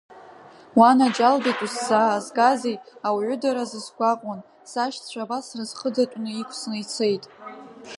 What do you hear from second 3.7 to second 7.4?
сгәаҟуан, сашьцәа абас сразҟыдатәны иқәҵны ицеит.